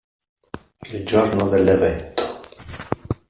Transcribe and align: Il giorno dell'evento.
Il 0.95 1.05
giorno 1.05 1.47
dell'evento. 1.47 2.41